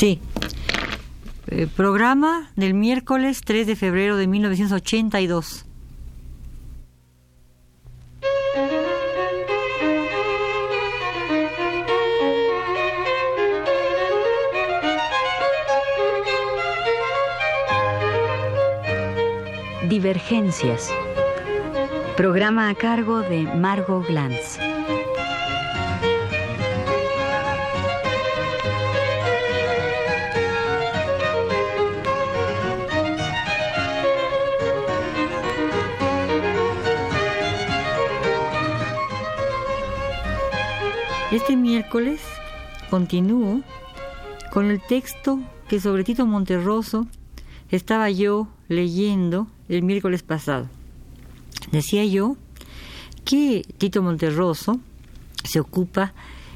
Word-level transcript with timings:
Sí. 0.00 0.18
Eh, 1.48 1.66
programa 1.76 2.50
del 2.56 2.72
miércoles 2.72 3.42
3 3.44 3.66
de 3.66 3.76
febrero 3.76 4.16
de 4.16 4.26
1982. 4.26 5.66
Divergencias. 19.86 20.90
Programa 22.16 22.70
a 22.70 22.74
cargo 22.74 23.20
de 23.20 23.42
Margot 23.54 24.06
Glantz. 24.06 24.58
Este 41.30 41.54
miércoles 41.54 42.20
continúo 42.90 43.60
con 44.52 44.68
el 44.68 44.80
texto 44.80 45.38
que 45.68 45.78
sobre 45.78 46.02
Tito 46.02 46.26
Monterroso 46.26 47.06
estaba 47.68 48.10
yo 48.10 48.48
leyendo 48.66 49.46
el 49.68 49.84
miércoles 49.84 50.24
pasado. 50.24 50.68
Decía 51.70 52.04
yo 52.04 52.36
que 53.24 53.62
Tito 53.78 54.02
Monterroso 54.02 54.80
se 55.44 55.60
ocupa 55.60 56.14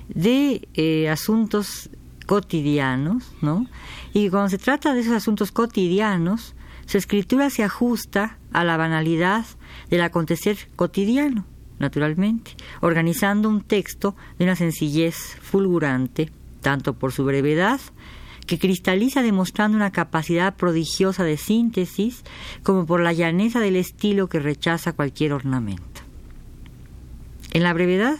de 0.08 0.66
eh, 0.74 1.08
asuntos 1.08 1.88
cotidianos, 2.26 3.30
¿no? 3.42 3.68
Y 4.12 4.28
cuando 4.28 4.48
se 4.48 4.58
trata 4.58 4.92
de 4.92 5.02
esos 5.02 5.12
asuntos 5.12 5.52
cotidianos, 5.52 6.56
su 6.86 6.98
escritura 6.98 7.48
se 7.48 7.62
ajusta 7.62 8.38
a 8.52 8.64
la 8.64 8.76
banalidad 8.76 9.46
del 9.88 10.00
acontecer 10.00 10.58
cotidiano 10.74 11.44
naturalmente, 11.84 12.52
organizando 12.80 13.48
un 13.48 13.60
texto 13.60 14.16
de 14.38 14.44
una 14.44 14.56
sencillez 14.56 15.36
fulgurante, 15.42 16.30
tanto 16.62 16.94
por 16.94 17.12
su 17.12 17.24
brevedad, 17.24 17.78
que 18.46 18.58
cristaliza 18.58 19.22
demostrando 19.22 19.76
una 19.76 19.92
capacidad 19.92 20.56
prodigiosa 20.56 21.24
de 21.24 21.36
síntesis, 21.36 22.24
como 22.62 22.86
por 22.86 23.00
la 23.00 23.12
llaneza 23.12 23.60
del 23.60 23.76
estilo 23.76 24.28
que 24.28 24.40
rechaza 24.40 24.94
cualquier 24.94 25.34
ornamento. 25.34 26.00
En 27.52 27.62
la 27.62 27.74
brevedad, 27.74 28.16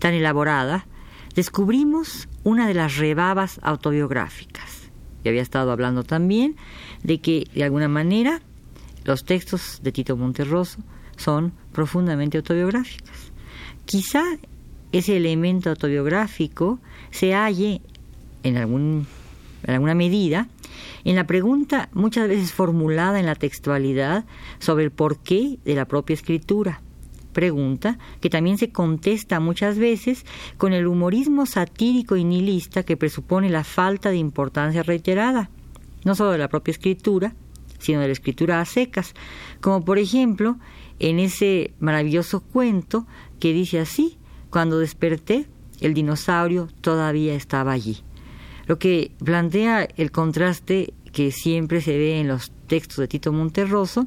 tan 0.00 0.14
elaborada, 0.14 0.86
descubrimos 1.34 2.28
una 2.42 2.66
de 2.66 2.74
las 2.74 2.96
rebabas 2.96 3.60
autobiográficas. 3.62 4.90
Y 5.22 5.28
había 5.28 5.42
estado 5.42 5.70
hablando 5.70 6.02
también 6.02 6.56
de 7.04 7.20
que, 7.20 7.46
de 7.54 7.62
alguna 7.62 7.88
manera, 7.88 8.40
los 9.04 9.24
textos 9.24 9.80
de 9.82 9.92
Tito 9.92 10.16
Monterroso 10.16 10.80
son 11.20 11.52
profundamente 11.72 12.38
autobiográficas. 12.38 13.32
Quizá 13.84 14.22
ese 14.92 15.16
elemento 15.16 15.70
autobiográfico 15.70 16.80
se 17.10 17.34
halle 17.34 17.80
en, 18.42 18.56
algún, 18.56 19.06
en 19.64 19.74
alguna 19.74 19.94
medida 19.94 20.48
en 21.04 21.16
la 21.16 21.26
pregunta 21.26 21.88
muchas 21.92 22.28
veces 22.28 22.52
formulada 22.52 23.18
en 23.20 23.26
la 23.26 23.34
textualidad 23.34 24.24
sobre 24.58 24.84
el 24.84 24.90
porqué 24.90 25.58
de 25.64 25.74
la 25.74 25.86
propia 25.86 26.14
escritura. 26.14 26.80
Pregunta 27.32 27.98
que 28.20 28.30
también 28.30 28.58
se 28.58 28.70
contesta 28.70 29.40
muchas 29.40 29.78
veces 29.78 30.26
con 30.58 30.72
el 30.72 30.86
humorismo 30.86 31.46
satírico 31.46 32.16
y 32.16 32.24
nihilista 32.24 32.82
que 32.82 32.96
presupone 32.96 33.48
la 33.50 33.64
falta 33.64 34.10
de 34.10 34.16
importancia 34.16 34.82
reiterada, 34.82 35.48
no 36.04 36.14
solo 36.14 36.32
de 36.32 36.38
la 36.38 36.48
propia 36.48 36.72
escritura, 36.72 37.34
sino 37.78 38.00
de 38.00 38.06
la 38.06 38.12
escritura 38.12 38.60
a 38.60 38.64
secas, 38.64 39.14
como 39.60 39.84
por 39.84 39.98
ejemplo 39.98 40.58
en 41.00 41.18
ese 41.18 41.72
maravilloso 41.80 42.40
cuento 42.40 43.06
que 43.40 43.52
dice 43.52 43.80
así, 43.80 44.18
cuando 44.50 44.78
desperté, 44.78 45.46
el 45.80 45.94
dinosaurio 45.94 46.68
todavía 46.80 47.34
estaba 47.34 47.72
allí. 47.72 47.98
Lo 48.66 48.78
que 48.78 49.12
plantea 49.24 49.88
el 49.96 50.12
contraste 50.12 50.92
que 51.12 51.32
siempre 51.32 51.80
se 51.80 51.96
ve 51.96 52.20
en 52.20 52.28
los 52.28 52.52
textos 52.68 52.98
de 52.98 53.08
Tito 53.08 53.32
Monterroso, 53.32 54.06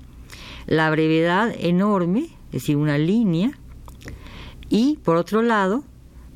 la 0.67 0.89
brevedad 0.89 1.53
enorme, 1.59 2.29
es 2.47 2.61
decir, 2.61 2.77
una 2.77 2.97
línea, 2.97 3.51
y 4.69 4.97
por 5.03 5.17
otro 5.17 5.41
lado, 5.41 5.83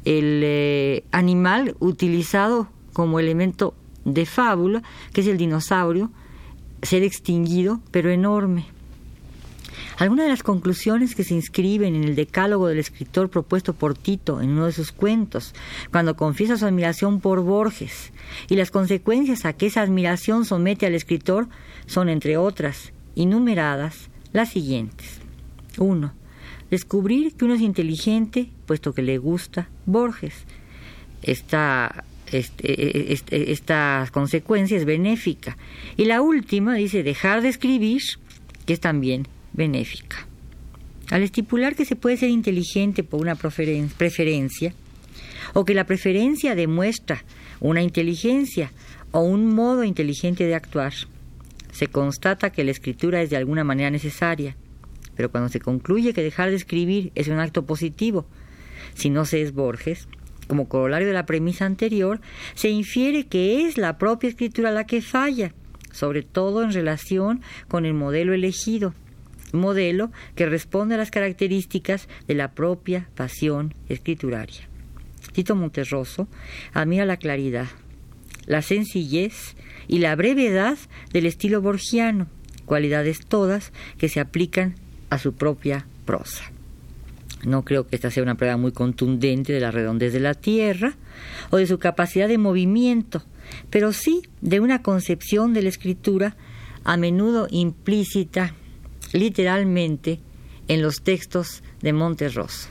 el 0.06 0.42
eh, 0.44 1.04
animal 1.12 1.76
utilizado 1.80 2.68
como 2.94 3.20
elemento 3.20 3.76
de 4.06 4.26
fábula, 4.26 4.82
que 5.14 5.22
es 5.22 5.28
el 5.28 5.38
dinosaurio, 5.38 6.12
ser 6.82 7.04
extinguido, 7.04 7.80
pero 7.92 8.10
enorme. 8.10 8.66
Algunas 9.98 10.26
de 10.26 10.32
las 10.32 10.44
conclusiones 10.44 11.16
que 11.16 11.24
se 11.24 11.34
inscriben 11.34 11.96
en 11.96 12.04
el 12.04 12.16
decálogo 12.16 12.68
del 12.68 12.78
escritor 12.78 13.30
propuesto 13.32 13.74
por 13.74 13.98
Tito 13.98 14.42
en 14.42 14.52
uno 14.52 14.68
de 14.68 14.72
sus 14.72 14.92
cuentos, 14.92 15.56
cuando 15.92 16.16
confiesa 16.16 16.56
su 16.56 16.66
admiración 16.66 17.20
por 17.20 17.42
Borges, 17.42 18.12
y 18.48 18.56
las 18.56 18.70
consecuencias 18.70 19.46
a 19.46 19.54
que 19.54 19.66
esa 19.66 19.82
admiración 19.82 20.46
somete 20.46 20.86
al 20.86 20.94
escritor 20.94 21.48
son, 21.88 22.10
entre 22.10 22.38
otras, 22.38 22.94
innumeradas, 23.16 24.10
las 24.34 24.50
siguientes. 24.52 25.20
1. 25.80 26.14
Descubrir 26.70 27.34
que 27.34 27.46
uno 27.46 27.56
es 27.56 27.62
inteligente 27.62 28.52
puesto 28.68 28.94
que 28.94 29.02
le 29.02 29.18
gusta 29.18 29.70
Borges. 29.88 30.36
Esta 31.24 32.04
este, 32.32 32.72
e, 32.72 32.88
e, 32.88 33.14
este, 33.14 33.52
esta 33.52 34.08
consecuencia 34.12 34.78
es 34.78 34.86
benéfica. 34.86 35.58
Y 35.96 36.06
la 36.06 36.22
última 36.22 36.76
dice 36.76 37.02
dejar 37.02 37.42
de 37.42 37.50
escribir, 37.50 38.02
que 38.66 38.74
es 38.74 38.80
también 38.80 39.28
benéfica. 39.58 40.28
Al 41.10 41.24
estipular 41.24 41.76
que 41.76 41.86
se 41.86 41.96
puede 41.96 42.18
ser 42.18 42.30
inteligente 42.30 43.04
por 43.04 43.22
una 43.22 43.36
preferencia, 43.36 44.74
o 45.54 45.66
que 45.66 45.74
la 45.74 45.86
preferencia 45.86 46.56
demuestra 46.56 47.24
una 47.60 47.82
inteligencia 47.82 48.72
o 49.12 49.22
un 49.22 49.54
modo 49.56 49.84
inteligente 49.84 50.46
de 50.46 50.56
actuar, 50.56 50.94
se 51.72 51.88
constata 51.88 52.52
que 52.52 52.64
la 52.64 52.72
escritura 52.72 53.22
es 53.22 53.30
de 53.30 53.38
alguna 53.38 53.64
manera 53.64 53.90
necesaria, 53.90 54.56
pero 55.16 55.32
cuando 55.32 55.50
se 55.50 55.60
concluye 55.60 56.14
que 56.14 56.24
dejar 56.24 56.50
de 56.50 56.56
escribir 56.56 57.12
es 57.16 57.28
un 57.28 57.40
acto 57.40 57.66
positivo, 57.66 58.28
si 58.94 59.10
no 59.10 59.26
se 59.26 59.42
es 59.42 59.54
Borges, 59.54 60.08
como 60.48 60.70
corolario 60.70 61.08
de 61.08 61.14
la 61.14 61.26
premisa 61.26 61.66
anterior, 61.66 62.22
se 62.56 62.70
infiere 62.70 63.26
que 63.26 63.68
es 63.68 63.78
la 63.78 63.98
propia 63.98 64.30
escritura 64.30 64.72
la 64.72 64.86
que 64.86 65.02
falla, 65.02 65.54
sobre 65.92 66.24
todo 66.24 66.64
en 66.64 66.72
relación 66.72 67.42
con 67.68 67.86
el 67.86 67.94
modelo 67.94 68.34
elegido, 68.34 68.94
modelo 69.54 70.12
que 70.36 70.46
responde 70.46 70.96
a 70.96 70.98
las 70.98 71.12
características 71.12 72.08
de 72.28 72.36
la 72.36 72.52
propia 72.52 73.10
pasión 73.16 73.74
escrituraria. 73.90 74.68
Tito 75.34 75.56
Monterroso 75.56 76.28
admira 76.74 77.06
la 77.06 77.18
claridad, 77.18 77.68
la 78.46 78.62
sencillez 78.62 79.56
y 79.88 80.00
la 80.00 80.16
brevedad 80.16 80.78
del 81.12 81.26
estilo 81.26 81.62
borgiano, 81.62 82.28
cualidades 82.66 83.26
todas 83.26 83.72
que 83.98 84.10
se 84.10 84.20
aplican 84.20 84.76
a 85.10 85.20
su 85.20 85.34
propia 85.34 85.86
prosa. 86.06 86.52
No 87.44 87.64
creo 87.64 87.88
que 87.88 87.96
esta 87.96 88.10
sea 88.10 88.24
una 88.24 88.36
prueba 88.36 88.58
muy 88.58 88.72
contundente 88.72 89.54
de 89.54 89.60
la 89.60 89.72
redondez 89.72 90.12
de 90.12 90.20
la 90.20 90.34
Tierra 90.34 90.96
o 91.52 91.58
de 91.58 91.68
su 91.68 91.78
capacidad 91.78 92.28
de 92.28 92.38
movimiento, 92.38 93.24
pero 93.70 93.94
sí 93.94 94.24
de 94.42 94.60
una 94.60 94.82
concepción 94.82 95.54
de 95.54 95.62
la 95.62 95.70
escritura 95.70 96.36
a 96.84 96.98
menudo 96.98 97.48
implícita 97.52 98.54
literalmente 99.14 100.20
en 100.68 100.82
los 100.82 101.02
textos 101.02 101.64
de 101.82 101.94
Monterroso. 101.94 102.68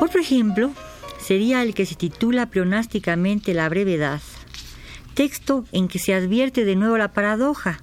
Otro 0.00 0.20
ejemplo 0.20 0.70
sería 1.18 1.62
el 1.62 1.74
que 1.74 1.86
se 1.86 1.94
titula 1.94 2.46
pleonásticamente 2.46 3.54
La 3.54 3.68
brevedad, 3.68 4.20
texto 5.14 5.64
en 5.72 5.88
que 5.88 5.98
se 5.98 6.12
advierte 6.12 6.64
de 6.64 6.76
nuevo 6.76 6.98
la 6.98 7.12
paradoja. 7.12 7.80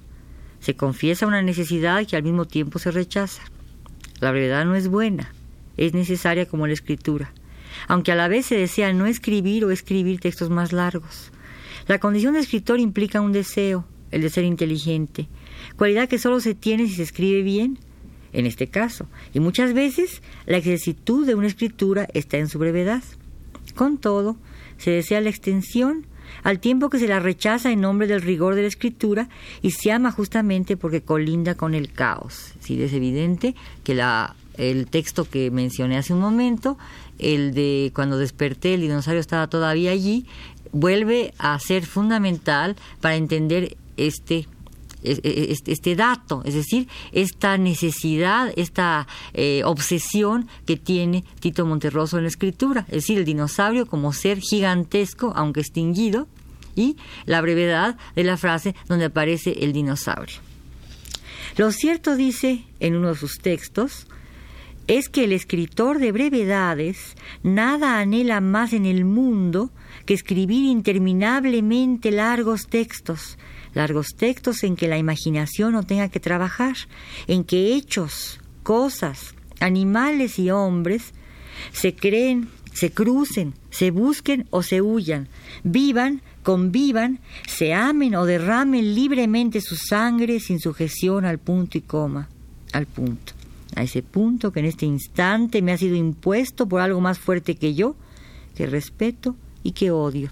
Se 0.60 0.76
confiesa 0.76 1.26
una 1.26 1.42
necesidad 1.42 2.06
que 2.06 2.16
al 2.16 2.22
mismo 2.22 2.44
tiempo 2.44 2.78
se 2.78 2.90
rechaza. 2.90 3.42
La 4.20 4.30
brevedad 4.30 4.64
no 4.64 4.74
es 4.74 4.88
buena, 4.88 5.32
es 5.76 5.94
necesaria 5.94 6.46
como 6.46 6.66
la 6.66 6.74
escritura, 6.74 7.32
aunque 7.88 8.12
a 8.12 8.14
la 8.14 8.28
vez 8.28 8.46
se 8.46 8.56
desea 8.56 8.92
no 8.92 9.06
escribir 9.06 9.64
o 9.64 9.70
escribir 9.70 10.20
textos 10.20 10.50
más 10.50 10.72
largos. 10.72 11.32
La 11.88 11.98
condición 11.98 12.34
de 12.34 12.40
escritor 12.40 12.78
implica 12.78 13.20
un 13.20 13.32
deseo, 13.32 13.84
el 14.12 14.22
de 14.22 14.30
ser 14.30 14.44
inteligente, 14.44 15.26
cualidad 15.76 16.08
que 16.08 16.18
solo 16.18 16.38
se 16.38 16.54
tiene 16.54 16.86
si 16.86 16.94
se 16.94 17.02
escribe 17.02 17.42
bien, 17.42 17.78
en 18.32 18.46
este 18.46 18.68
caso, 18.68 19.08
y 19.34 19.40
muchas 19.40 19.74
veces 19.74 20.22
la 20.46 20.58
exactitud 20.58 21.26
de 21.26 21.34
una 21.34 21.48
escritura 21.48 22.06
está 22.14 22.38
en 22.38 22.48
su 22.48 22.58
brevedad. 22.58 23.02
Con 23.74 23.98
todo, 23.98 24.36
se 24.78 24.90
desea 24.90 25.20
la 25.20 25.30
extensión 25.30 26.06
al 26.42 26.58
tiempo 26.60 26.90
que 26.90 26.98
se 26.98 27.08
la 27.08 27.20
rechaza 27.20 27.70
en 27.70 27.80
nombre 27.80 28.06
del 28.06 28.22
rigor 28.22 28.54
de 28.54 28.62
la 28.62 28.68
escritura 28.68 29.28
y 29.62 29.72
se 29.72 29.92
ama 29.92 30.10
justamente 30.12 30.76
porque 30.76 31.02
colinda 31.02 31.54
con 31.54 31.74
el 31.74 31.92
caos. 31.92 32.52
Sí, 32.60 32.82
es 32.82 32.92
evidente 32.92 33.54
que 33.84 33.94
la, 33.94 34.34
el 34.56 34.86
texto 34.86 35.24
que 35.28 35.50
mencioné 35.50 35.96
hace 35.96 36.12
un 36.12 36.20
momento, 36.20 36.78
el 37.18 37.54
de 37.54 37.92
cuando 37.94 38.18
desperté 38.18 38.74
el 38.74 38.82
dinosaurio 38.82 39.20
estaba 39.20 39.46
todavía 39.46 39.90
allí, 39.90 40.26
vuelve 40.72 41.34
a 41.38 41.58
ser 41.58 41.84
fundamental 41.84 42.76
para 43.00 43.16
entender 43.16 43.76
este 43.96 44.48
este 45.02 45.96
dato, 45.96 46.42
es 46.44 46.54
decir, 46.54 46.88
esta 47.12 47.58
necesidad, 47.58 48.52
esta 48.56 49.06
eh, 49.34 49.62
obsesión 49.64 50.48
que 50.66 50.76
tiene 50.76 51.24
Tito 51.40 51.66
Monterroso 51.66 52.18
en 52.18 52.24
la 52.24 52.28
escritura, 52.28 52.84
es 52.88 52.96
decir, 52.96 53.18
el 53.18 53.24
dinosaurio 53.24 53.86
como 53.86 54.12
ser 54.12 54.40
gigantesco, 54.40 55.32
aunque 55.34 55.60
extinguido, 55.60 56.28
y 56.74 56.96
la 57.26 57.40
brevedad 57.40 57.98
de 58.16 58.24
la 58.24 58.36
frase 58.36 58.74
donde 58.88 59.06
aparece 59.06 59.64
el 59.64 59.72
dinosaurio. 59.72 60.38
Lo 61.56 61.70
cierto 61.70 62.16
dice 62.16 62.64
en 62.80 62.96
uno 62.96 63.08
de 63.08 63.16
sus 63.16 63.38
textos, 63.38 64.06
es 64.86 65.08
que 65.08 65.24
el 65.24 65.32
escritor 65.32 65.98
de 65.98 66.12
brevedades 66.12 67.16
nada 67.42 67.98
anhela 67.98 68.40
más 68.40 68.72
en 68.72 68.86
el 68.86 69.04
mundo 69.04 69.70
que 70.06 70.14
escribir 70.14 70.64
interminablemente 70.64 72.10
largos 72.10 72.66
textos, 72.66 73.38
largos 73.74 74.08
textos 74.16 74.64
en 74.64 74.76
que 74.76 74.88
la 74.88 74.98
imaginación 74.98 75.72
no 75.72 75.82
tenga 75.82 76.08
que 76.08 76.20
trabajar, 76.20 76.76
en 77.26 77.44
que 77.44 77.74
hechos, 77.74 78.40
cosas, 78.62 79.34
animales 79.60 80.38
y 80.38 80.50
hombres 80.50 81.12
se 81.72 81.94
creen, 81.94 82.48
se 82.72 82.90
crucen, 82.90 83.54
se 83.70 83.90
busquen 83.90 84.46
o 84.50 84.62
se 84.62 84.80
huyan, 84.80 85.28
vivan, 85.62 86.22
convivan, 86.42 87.20
se 87.46 87.74
amen 87.74 88.14
o 88.14 88.26
derramen 88.26 88.94
libremente 88.94 89.60
su 89.60 89.76
sangre 89.76 90.40
sin 90.40 90.58
sujeción 90.58 91.24
al 91.24 91.38
punto 91.38 91.78
y 91.78 91.82
coma, 91.82 92.28
al 92.72 92.86
punto, 92.86 93.32
a 93.76 93.82
ese 93.82 94.02
punto 94.02 94.52
que 94.52 94.60
en 94.60 94.66
este 94.66 94.86
instante 94.86 95.62
me 95.62 95.72
ha 95.72 95.78
sido 95.78 95.96
impuesto 95.96 96.66
por 96.66 96.80
algo 96.80 97.00
más 97.00 97.18
fuerte 97.18 97.56
que 97.56 97.74
yo, 97.74 97.94
que 98.54 98.66
respeto 98.66 99.36
y 99.62 99.72
que 99.72 99.90
odio. 99.90 100.30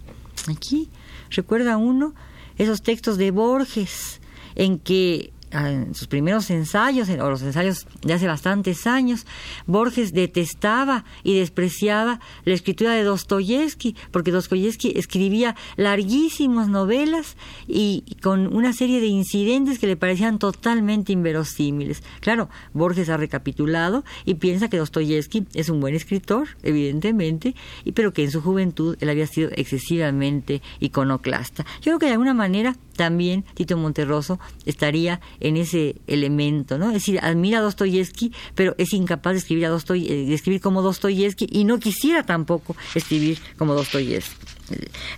Aquí 0.49 0.89
recuerda 1.31 1.77
uno 1.77 2.15
esos 2.61 2.83
textos 2.83 3.17
de 3.17 3.31
Borges 3.31 4.21
en 4.55 4.79
que 4.79 5.33
en 5.53 5.95
sus 5.95 6.07
primeros 6.07 6.51
ensayos, 6.51 7.09
o 7.09 7.31
los 7.31 7.43
ensayos 7.43 7.87
de 8.03 8.13
hace 8.13 8.27
bastantes 8.27 8.87
años, 8.87 9.27
Borges 9.67 10.13
detestaba 10.13 11.05
y 11.23 11.39
despreciaba 11.39 12.21
la 12.45 12.55
escritura 12.55 12.93
de 12.93 13.05
Dostoyevsky, 13.05 13.97
porque 14.11 14.31
Dostoyevsky 14.31 14.93
escribía 14.97 15.57
larguísimas 15.77 16.69
novelas 16.69 17.37
y 17.67 18.17
con 18.23 18.55
una 18.55 18.73
serie 18.73 19.01
de 19.01 19.07
incidentes 19.07 19.79
que 19.79 19.87
le 19.87 19.97
parecían 19.97 20.39
totalmente 20.39 21.13
inverosímiles. 21.13 22.03
Claro, 22.21 22.49
Borges 22.73 23.09
ha 23.09 23.17
recapitulado 23.17 24.05
y 24.25 24.35
piensa 24.35 24.69
que 24.69 24.79
Dostoyevsky 24.79 25.47
es 25.55 25.69
un 25.69 25.81
buen 25.81 25.95
escritor, 25.95 26.49
evidentemente, 26.63 27.55
pero 27.95 28.13
que 28.13 28.25
en 28.25 28.31
su 28.31 28.41
juventud 28.41 28.97
él 29.01 29.09
había 29.09 29.27
sido 29.27 29.51
excesivamente 29.55 30.63
iconoclasta. 30.81 31.65
Yo 31.77 31.83
creo 31.83 31.99
que 31.99 32.07
de 32.07 32.13
alguna 32.13 32.35
manera 32.35 32.77
también 33.01 33.47
Tito 33.55 33.79
Monterroso 33.79 34.39
estaría 34.67 35.23
en 35.41 35.57
ese 35.57 35.97
elemento, 36.07 36.77
¿no? 36.77 36.89
Es 36.89 36.93
decir, 36.93 37.19
admira 37.23 37.61
a 37.61 37.63
Dostoyevsky, 37.63 38.31
pero 38.55 38.75
es 38.77 38.93
incapaz 38.93 39.33
de 39.33 39.39
escribir, 39.39 39.65
a 39.65 39.71
eh, 39.75 40.27
de 40.27 40.35
escribir 40.35 40.61
como 40.61 40.83
Dostoyevsky 40.83 41.47
y 41.51 41.65
no 41.65 41.79
quisiera 41.79 42.25
tampoco 42.25 42.77
escribir 42.95 43.39
como 43.57 43.73
Dostoyevsky. 43.73 44.37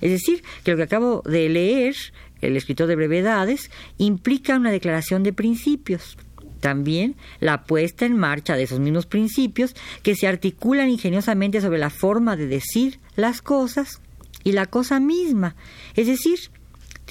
Es 0.01 0.11
decir, 0.13 0.45
que 0.63 0.71
lo 0.71 0.77
que 0.77 0.85
acabo 0.85 1.23
de 1.27 1.49
leer, 1.49 1.97
el 2.41 2.57
escritor 2.57 2.87
de 2.87 2.95
brevedades, 2.95 3.69
implica 3.99 4.55
una 4.55 4.71
declaración 4.71 5.25
de 5.25 5.33
principios. 5.33 6.17
También 6.61 7.17
la 7.41 7.65
puesta 7.65 8.07
en 8.07 8.17
marcha 8.17 8.55
de 8.55 8.63
esos 8.63 8.79
mismos 8.79 9.07
principios 9.07 9.75
que 10.05 10.15
se 10.15 10.29
articulan 10.29 10.89
ingeniosamente 10.89 11.61
sobre 11.61 11.81
la 11.81 11.91
forma 11.91 12.37
de 12.37 12.47
decir 12.47 13.01
las 13.17 13.43
cosas 13.43 14.01
y 14.45 14.53
la 14.53 14.67
cosa 14.67 15.01
misma, 15.01 15.57
es 15.97 16.07
decir, 16.07 16.39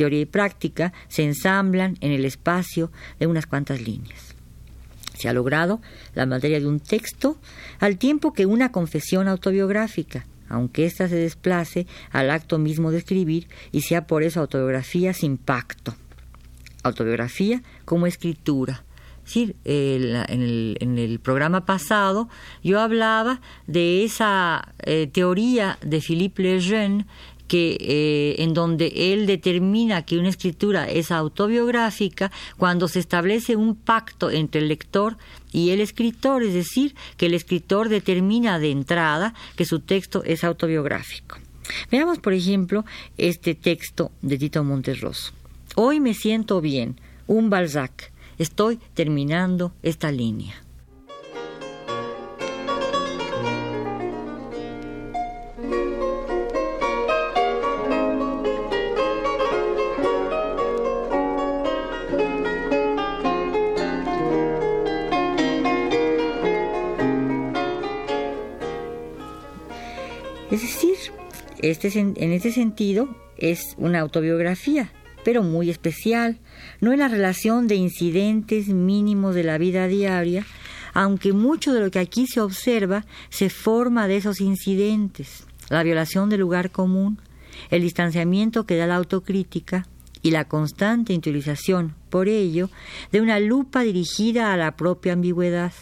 teoría 0.01 0.21
y 0.21 0.25
práctica 0.25 0.93
se 1.09 1.23
ensamblan 1.23 1.95
en 2.01 2.11
el 2.11 2.25
espacio 2.25 2.91
de 3.19 3.27
unas 3.27 3.45
cuantas 3.45 3.81
líneas. 3.81 4.33
Se 5.13 5.29
ha 5.29 5.33
logrado 5.33 5.79
la 6.15 6.25
materia 6.25 6.59
de 6.59 6.65
un 6.65 6.79
texto 6.79 7.37
al 7.79 7.99
tiempo 7.99 8.33
que 8.33 8.47
una 8.47 8.71
confesión 8.71 9.27
autobiográfica, 9.27 10.25
aunque 10.49 10.87
ésta 10.87 11.07
se 11.07 11.17
desplace 11.17 11.85
al 12.09 12.31
acto 12.31 12.57
mismo 12.57 12.89
de 12.89 12.97
escribir 12.97 13.47
y 13.71 13.81
sea 13.81 14.07
por 14.07 14.23
eso 14.23 14.39
autobiografía 14.39 15.13
sin 15.13 15.37
pacto. 15.37 15.93
Autobiografía 16.81 17.61
como 17.85 18.07
escritura. 18.07 18.83
Sí, 19.23 19.55
en, 19.65 20.97
el, 20.97 21.19
programa 21.21 21.63
pasado 21.65 22.27
yo 22.63 22.79
hablaba 22.79 23.39
de 23.67 24.03
esa 24.03 24.73
eh, 24.79 25.07
teoría 25.13 25.77
de 25.85 26.01
Philippe 26.01 26.41
Lejeune 26.41 27.05
que 27.51 27.75
eh, 27.81 28.41
en 28.43 28.53
donde 28.53 28.93
él 29.11 29.25
determina 29.25 30.05
que 30.05 30.17
una 30.17 30.29
escritura 30.29 30.89
es 30.89 31.11
autobiográfica 31.11 32.31
cuando 32.55 32.87
se 32.87 32.99
establece 32.99 33.57
un 33.57 33.75
pacto 33.75 34.31
entre 34.31 34.61
el 34.61 34.69
lector 34.69 35.17
y 35.51 35.71
el 35.71 35.81
escritor, 35.81 36.43
es 36.43 36.53
decir, 36.53 36.95
que 37.17 37.25
el 37.25 37.33
escritor 37.33 37.89
determina 37.89 38.57
de 38.57 38.71
entrada 38.71 39.33
que 39.57 39.65
su 39.65 39.81
texto 39.81 40.23
es 40.23 40.45
autobiográfico. 40.45 41.39
Veamos, 41.91 42.19
por 42.19 42.31
ejemplo, 42.31 42.85
este 43.17 43.53
texto 43.53 44.13
de 44.21 44.37
Tito 44.37 44.63
Monterroso. 44.63 45.33
Hoy 45.75 45.99
me 45.99 46.13
siento 46.13 46.61
bien, 46.61 47.01
un 47.27 47.49
Balzac. 47.49 48.13
Estoy 48.37 48.79
terminando 48.93 49.73
esta 49.83 50.09
línea. 50.09 50.55
Este, 71.61 71.97
en 71.99 72.31
este 72.31 72.51
sentido 72.51 73.09
es 73.37 73.75
una 73.77 73.99
autobiografía, 73.99 74.91
pero 75.23 75.43
muy 75.43 75.69
especial, 75.69 76.39
no 76.79 76.93
en 76.93 76.99
la 76.99 77.07
relación 77.07 77.67
de 77.67 77.75
incidentes 77.75 78.67
mínimos 78.67 79.35
de 79.35 79.43
la 79.43 79.57
vida 79.57 79.87
diaria, 79.87 80.45
aunque 80.93 81.33
mucho 81.33 81.73
de 81.73 81.81
lo 81.81 81.91
que 81.91 81.99
aquí 81.99 82.27
se 82.27 82.41
observa 82.41 83.05
se 83.29 83.49
forma 83.49 84.07
de 84.07 84.17
esos 84.17 84.41
incidentes, 84.41 85.45
la 85.69 85.83
violación 85.83 86.29
del 86.29 86.41
lugar 86.41 86.71
común, 86.71 87.19
el 87.69 87.81
distanciamiento 87.81 88.65
que 88.65 88.77
da 88.77 88.87
la 88.87 88.95
autocrítica 88.95 89.87
y 90.21 90.31
la 90.31 90.45
constante 90.45 91.13
interiorización, 91.13 91.95
por 92.09 92.27
ello, 92.27 92.69
de 93.11 93.21
una 93.21 93.39
lupa 93.39 93.81
dirigida 93.81 94.53
a 94.53 94.57
la 94.57 94.75
propia 94.75 95.13
ambigüedad. 95.13 95.73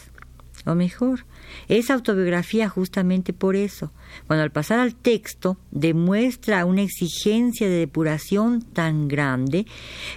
O 0.66 0.74
mejor, 0.74 1.24
es 1.68 1.90
autobiografía 1.90 2.68
justamente 2.68 3.32
por 3.32 3.56
eso, 3.56 3.90
cuando 4.26 4.42
al 4.42 4.50
pasar 4.50 4.78
al 4.78 4.94
texto 4.94 5.56
demuestra 5.70 6.66
una 6.66 6.82
exigencia 6.82 7.66
de 7.66 7.78
depuración 7.78 8.60
tan 8.60 9.08
grande 9.08 9.66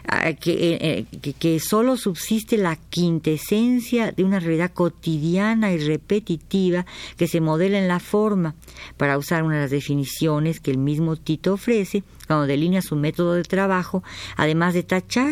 ah, 0.05 0.29
eh, 0.29 0.35
eh, 0.45 1.33
que, 1.39 1.59
solo 1.61 1.95
subsiste 1.95 2.57
la 2.57 2.75
quintesencia 2.75 4.11
de 4.11 4.25
una 4.25 4.41
realidad 4.41 4.73
cotidiana 4.73 5.71
y 5.71 5.77
repetitiva 5.77 6.85
que 7.15 7.27
se 7.27 7.39
modela 7.39 7.79
en 7.79 7.87
la 7.87 8.01
forma, 8.01 8.55
para 8.97 9.17
usar 9.17 9.43
una 9.43 9.55
de 9.55 9.61
las 9.61 9.71
definiciones 9.71 10.59
que 10.59 10.71
el 10.71 10.77
mismo 10.77 11.15
Tito 11.15 11.53
ofrece 11.53 12.03
cuando 12.27 12.47
delinea 12.47 12.81
su 12.81 12.97
método 12.97 13.33
de 13.33 13.43
trabajo, 13.43 14.03
además 14.35 14.73
de 14.73 14.83
tachar 14.83 15.23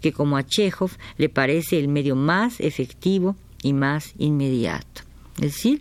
que 0.00 0.12
como 0.12 0.36
a 0.36 0.44
Chekhov 0.44 0.90
le 1.16 1.28
parece 1.28 1.78
el 1.78 1.88
medio 1.88 2.16
más 2.16 2.60
efectivo 2.60 3.36
y 3.62 3.72
más 3.72 4.12
inmediato. 4.18 5.02
Es 5.40 5.54
decir, 5.54 5.80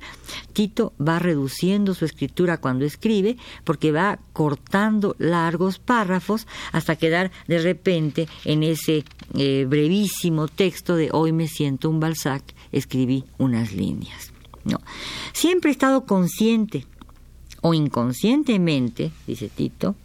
Tito 0.53 0.93
va 1.01 1.17
reduciendo 1.17 1.96
su 1.96 2.05
escritura 2.05 2.57
cuando 2.60 2.86
escribe 2.86 3.38
porque 3.63 3.91
va 3.91 4.19
cortando 4.31 5.15
largos 5.17 5.79
párrafos 5.79 6.46
hasta 6.72 6.96
quedar 6.96 7.31
de 7.48 7.57
repente 7.60 8.27
en 8.46 8.62
ese 8.62 9.03
eh, 9.34 9.65
brevísimo 9.67 10.48
texto 10.48 10.96
de 10.96 11.10
Hoy 11.12 11.31
me 11.31 11.48
siento 11.48 11.89
un 11.89 12.00
Balzac, 12.00 12.43
escribí 12.72 13.24
unas 13.39 13.74
líneas. 13.74 14.31
No. 14.63 14.79
Siempre 15.34 15.72
he 15.72 15.74
estado 15.74 16.05
consciente 16.05 16.86
o 17.62 17.74
inconscientemente, 17.74 19.12
dice 19.25 19.50
Tito, 19.50 19.96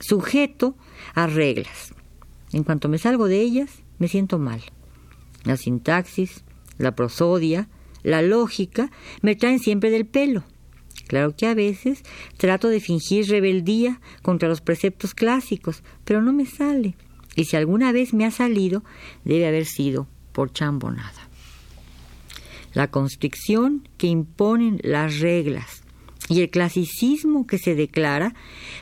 sujeto 0.00 0.76
a 1.14 1.26
reglas. 1.26 1.92
En 2.52 2.62
cuanto 2.62 2.88
me 2.88 2.98
salgo 2.98 3.26
de 3.26 3.40
ellas, 3.40 3.70
me 3.98 4.08
siento 4.08 4.38
mal. 4.38 4.62
La 5.42 5.56
sintaxis, 5.56 6.43
la 6.78 6.94
prosodia, 6.94 7.68
la 8.02 8.22
lógica, 8.22 8.90
me 9.22 9.36
traen 9.36 9.58
siempre 9.58 9.90
del 9.90 10.06
pelo. 10.06 10.44
Claro 11.06 11.36
que 11.36 11.46
a 11.46 11.54
veces 11.54 12.02
trato 12.36 12.68
de 12.68 12.80
fingir 12.80 13.28
rebeldía 13.28 14.00
contra 14.22 14.48
los 14.48 14.60
preceptos 14.60 15.14
clásicos, 15.14 15.82
pero 16.04 16.22
no 16.22 16.32
me 16.32 16.46
sale. 16.46 16.96
Y 17.36 17.44
si 17.44 17.56
alguna 17.56 17.92
vez 17.92 18.14
me 18.14 18.24
ha 18.24 18.30
salido, 18.30 18.84
debe 19.24 19.46
haber 19.46 19.66
sido 19.66 20.06
por 20.32 20.52
chambonada. 20.52 21.28
La 22.72 22.90
constricción 22.90 23.88
que 23.98 24.06
imponen 24.06 24.80
las 24.82 25.20
reglas 25.20 25.82
y 26.28 26.40
el 26.40 26.50
clasicismo 26.50 27.46
que 27.46 27.58
se 27.58 27.74
declara 27.74 28.34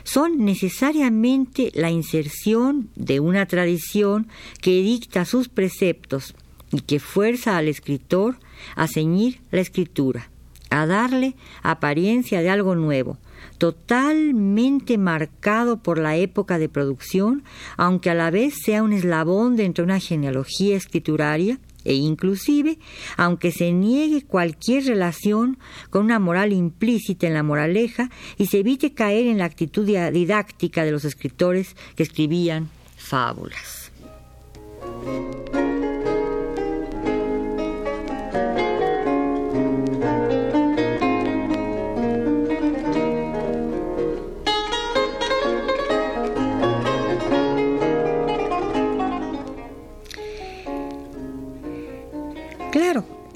son 0.03 0.45
necesariamente 0.45 1.71
la 1.75 1.91
inserción 1.91 2.89
de 2.95 3.19
una 3.19 3.45
tradición 3.47 4.27
que 4.61 4.81
dicta 4.81 5.25
sus 5.25 5.49
preceptos 5.49 6.35
y 6.73 6.81
que 6.81 6.99
fuerza 6.99 7.57
al 7.57 7.67
escritor 7.67 8.37
a 8.75 8.87
ceñir 8.87 9.39
la 9.51 9.61
escritura, 9.61 10.29
a 10.69 10.85
darle 10.85 11.35
apariencia 11.61 12.41
de 12.41 12.49
algo 12.49 12.75
nuevo, 12.75 13.17
totalmente 13.57 14.97
marcado 14.97 15.77
por 15.77 15.99
la 15.99 16.17
época 16.17 16.57
de 16.57 16.69
producción, 16.69 17.43
aunque 17.77 18.09
a 18.09 18.15
la 18.15 18.31
vez 18.31 18.55
sea 18.65 18.83
un 18.83 18.91
eslabón 18.91 19.55
dentro 19.55 19.83
de 19.83 19.91
una 19.91 19.99
genealogía 19.99 20.75
escrituraria 20.75 21.59
e 21.85 21.93
inclusive, 21.93 22.79
aunque 23.17 23.51
se 23.51 23.71
niegue 23.71 24.23
cualquier 24.23 24.85
relación 24.85 25.57
con 25.89 26.05
una 26.05 26.17
moral 26.17 26.53
implícita 26.53 27.27
en 27.27 27.33
la 27.33 27.43
moraleja 27.43 28.09
y 28.37 28.47
se 28.47 28.59
evite 28.59 28.93
caer 28.93 29.27
en 29.27 29.37
la 29.37 29.45
actitud 29.45 29.85
didáctica 29.85 30.83
de 30.85 30.91
los 30.91 31.05
escritores 31.05 31.75
que 31.95 32.03
escribían 32.03 32.69
fábulas. 32.97 33.91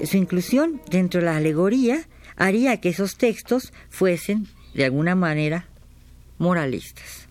Su 0.08 0.16
inclusión 0.16 0.80
dentro 0.90 1.20
de 1.20 1.26
la 1.26 1.36
alegoría 1.36 2.08
haría 2.36 2.80
que 2.80 2.88
esos 2.88 3.18
textos 3.18 3.74
fuesen, 3.90 4.46
de 4.72 4.86
alguna 4.86 5.14
manera, 5.14 5.66
moralistas. 6.38 7.28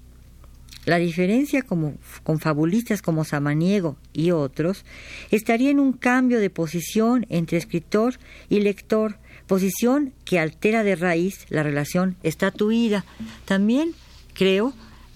La 0.86 0.98
diferencia 0.98 1.64
con 1.64 2.40
fabulistas 2.40 3.02
como 3.02 3.26
Samaniego 3.26 3.98
y 4.14 4.30
otros 4.30 4.86
estaría 5.32 5.72
en 5.72 5.80
un 5.80 5.92
cambio 5.92 6.40
de 6.40 6.52
posición 6.52 7.26
entre 7.30 7.58
escritor 7.58 8.20
y 8.48 8.60
lector, 8.60 9.18
posición 9.48 10.14
que 10.24 10.38
altera 10.38 10.84
de 10.84 10.96
raíz 10.96 11.48
la 11.50 11.64
relación 11.64 12.16
estatuida. 12.22 13.06
También 13.46 13.96
creo 14.36 14.72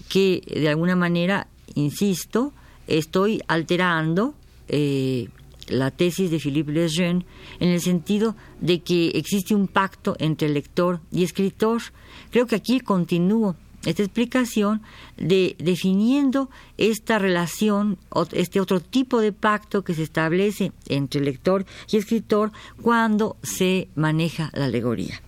que 0.08 0.42
de 0.52 0.68
alguna 0.68 0.96
manera, 0.96 1.46
insisto, 1.76 2.52
estoy 2.88 3.40
alterando 3.46 4.34
eh, 4.66 5.28
la 5.72 5.90
tesis 5.90 6.30
de 6.30 6.38
Philippe 6.38 6.72
Lejeune 6.72 7.24
en 7.60 7.68
el 7.70 7.80
sentido 7.80 8.36
de 8.60 8.80
que 8.80 9.08
existe 9.14 9.54
un 9.54 9.68
pacto 9.68 10.16
entre 10.18 10.48
lector 10.48 11.00
y 11.10 11.24
escritor. 11.24 11.82
Creo 12.30 12.46
que 12.46 12.56
aquí 12.56 12.80
continúo 12.80 13.56
esta 13.84 14.02
explicación 14.02 14.82
de 15.16 15.56
definiendo 15.58 16.50
esta 16.78 17.18
relación, 17.18 17.98
este 18.32 18.60
otro 18.60 18.80
tipo 18.80 19.20
de 19.20 19.32
pacto 19.32 19.82
que 19.82 19.94
se 19.94 20.04
establece 20.04 20.72
entre 20.88 21.20
lector 21.20 21.66
y 21.90 21.96
escritor 21.96 22.52
cuando 22.80 23.36
se 23.42 23.88
maneja 23.94 24.50
la 24.54 24.66
alegoría. 24.66 25.20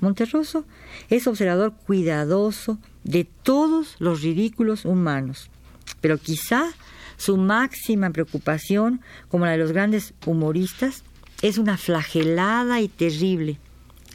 Monterroso 0.00 0.64
es 1.10 1.26
observador 1.26 1.74
cuidadoso 1.86 2.78
de 3.04 3.24
todos 3.24 3.96
los 3.98 4.22
ridículos 4.22 4.86
humanos, 4.86 5.50
pero 6.00 6.16
quizá 6.16 6.70
su 7.20 7.36
máxima 7.36 8.08
preocupación, 8.08 9.02
como 9.28 9.44
la 9.44 9.52
de 9.52 9.58
los 9.58 9.72
grandes 9.72 10.14
humoristas, 10.24 11.04
es 11.42 11.58
una 11.58 11.76
flagelada 11.76 12.80
y 12.80 12.88
terrible, 12.88 13.58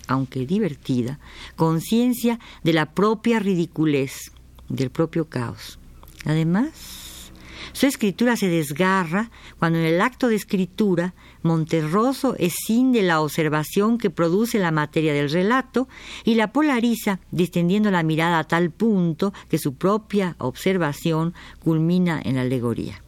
aunque 0.07 0.47
divertida, 0.47 1.19
conciencia 1.55 2.39
de 2.63 2.73
la 2.73 2.87
propia 2.93 3.37
ridiculez, 3.37 4.31
del 4.69 4.89
propio 4.89 5.25
caos. 5.25 5.77
Además, 6.25 7.31
su 7.73 7.85
escritura 7.85 8.37
se 8.37 8.49
desgarra 8.49 9.29
cuando 9.59 9.77
en 9.77 9.85
el 9.85 10.01
acto 10.01 10.27
de 10.27 10.35
escritura 10.35 11.13
Monterroso 11.45 12.35
escinde 12.39 13.03
la 13.03 13.21
observación 13.21 13.99
que 13.99 14.09
produce 14.09 14.57
la 14.57 14.71
materia 14.71 15.13
del 15.13 15.29
relato 15.29 15.87
y 16.23 16.33
la 16.33 16.51
polariza, 16.51 17.19
distendiendo 17.29 17.91
la 17.91 18.01
mirada 18.01 18.39
a 18.39 18.45
tal 18.45 18.71
punto 18.71 19.31
que 19.47 19.59
su 19.59 19.75
propia 19.75 20.35
observación 20.39 21.35
culmina 21.63 22.19
en 22.25 22.37
la 22.37 22.41
alegoría. 22.41 22.99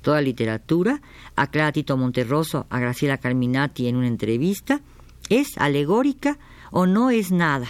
Toda 0.00 0.22
literatura, 0.22 1.02
aclara 1.34 1.72
Tito 1.72 1.96
Monterroso 1.96 2.66
a 2.70 2.78
Graciela 2.78 3.18
Carminati 3.18 3.88
en 3.88 3.96
una 3.96 4.06
entrevista, 4.06 4.80
es 5.28 5.58
alegórica 5.58 6.38
o 6.70 6.86
no 6.86 7.10
es 7.10 7.32
nada. 7.32 7.66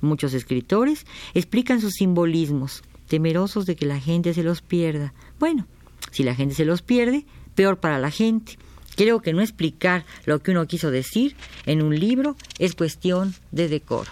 Muchos 0.00 0.34
escritores 0.34 1.06
explican 1.32 1.80
sus 1.80 1.92
simbolismos, 1.92 2.82
temerosos 3.06 3.66
de 3.66 3.76
que 3.76 3.86
la 3.86 4.00
gente 4.00 4.34
se 4.34 4.42
los 4.42 4.62
pierda. 4.62 5.14
Bueno, 5.38 5.68
si 6.10 6.24
la 6.24 6.34
gente 6.34 6.56
se 6.56 6.64
los 6.64 6.82
pierde, 6.82 7.24
peor 7.54 7.78
para 7.78 8.00
la 8.00 8.10
gente. 8.10 8.58
Creo 8.96 9.20
que 9.20 9.32
no 9.32 9.40
explicar 9.40 10.04
lo 10.24 10.40
que 10.40 10.50
uno 10.50 10.66
quiso 10.66 10.90
decir 10.90 11.36
en 11.66 11.82
un 11.82 11.98
libro 11.98 12.36
es 12.58 12.74
cuestión 12.74 13.34
de 13.50 13.68
decoro. 13.68 14.10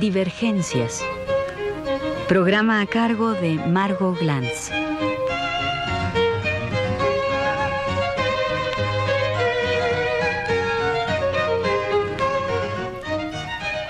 Divergencias. 0.00 1.04
Programa 2.26 2.80
a 2.80 2.86
cargo 2.86 3.34
de 3.34 3.54
Margot 3.66 4.18
Glantz. 4.18 4.89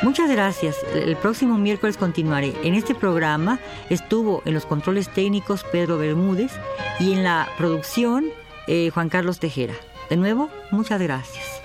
Muchas 0.02 0.30
gracias. 0.30 0.76
El 0.94 1.14
próximo 1.16 1.58
miércoles 1.58 1.98
continuaré. 1.98 2.54
En 2.62 2.74
este 2.74 2.94
programa 2.94 3.58
estuvo 3.90 4.42
en 4.46 4.54
los 4.54 4.64
controles 4.64 5.10
técnicos 5.10 5.64
Pedro 5.64 5.98
Bermúdez 5.98 6.52
y 6.98 7.12
en 7.12 7.22
la 7.22 7.48
producción 7.58 8.24
eh, 8.66 8.90
Juan 8.94 9.10
Carlos 9.10 9.38
Tejera. 9.40 9.74
De 10.08 10.16
nuevo, 10.16 10.48
muchas 10.70 11.00
gracias. 11.02 11.59